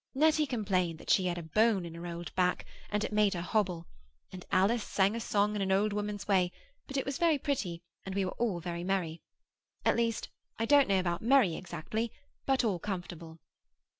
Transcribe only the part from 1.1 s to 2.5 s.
she had a bone in her old